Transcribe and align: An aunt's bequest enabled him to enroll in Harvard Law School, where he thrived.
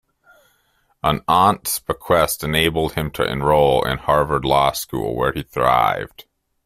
An 1.03 1.21
aunt's 1.27 1.77
bequest 1.77 2.43
enabled 2.43 2.93
him 2.93 3.11
to 3.11 3.23
enroll 3.23 3.85
in 3.85 3.99
Harvard 3.99 4.43
Law 4.43 4.71
School, 4.71 5.15
where 5.15 5.31
he 5.31 5.43
thrived. 5.43 6.25